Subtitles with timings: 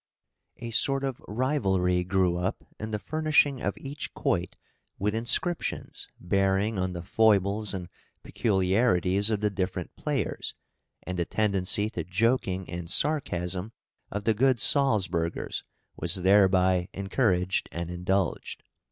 [0.57, 4.57] A sort of rivalry grew up in the furnishing of each quoit
[4.97, 7.87] with inscriptions bearing on the foibles and
[8.23, 10.55] peculiarities of the different players,
[11.03, 13.73] and the tendency to joking and sarcasm
[14.09, 15.63] of the good Salzburgers
[15.97, 18.63] was thereby encouraged and indulged.